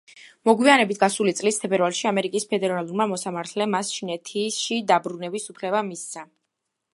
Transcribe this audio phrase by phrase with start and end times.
[0.49, 6.27] მოგვიანებით, გასული წლის თებერვალში, ამერიკის ფედერალურმა მოსამართლემ მას ჩინეთში დაბრუნების უფლება მისცა.